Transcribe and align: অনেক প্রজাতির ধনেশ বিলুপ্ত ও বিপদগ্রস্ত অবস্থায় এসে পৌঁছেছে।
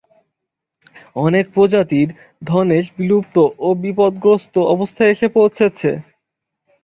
অনেক 1.17 1.45
প্রজাতির 1.53 2.07
ধনেশ 2.45 2.85
বিলুপ্ত 2.97 3.35
ও 3.59 3.67
বিপদগ্রস্ত 3.83 4.55
অবস্থায় 4.73 5.11
এসে 5.11 5.27
পৌঁছেছে। 5.29 5.89